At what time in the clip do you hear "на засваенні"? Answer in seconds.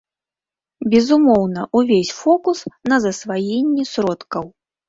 2.93-3.87